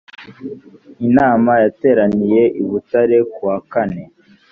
[1.07, 4.03] inama yateraniye i butare kuwa kane